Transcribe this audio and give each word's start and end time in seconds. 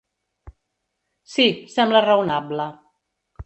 Sí, 1.35 1.47
sembla 1.77 2.05
raonable. 2.09 2.67